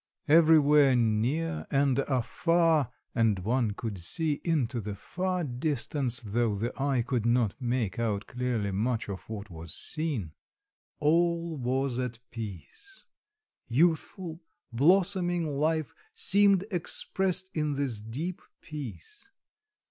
[0.27, 6.73] Everywhere near and afar and one could see in to the far distance, though the
[6.81, 10.31] eye could not make out clearly much of what was seen
[10.99, 13.03] all was at peace;
[13.67, 14.41] youthful,
[14.73, 19.29] blossoming life seemed expressed in this deep peace.